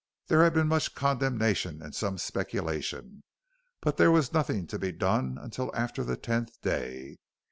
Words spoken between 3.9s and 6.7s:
there was nothing to be done until after the tenth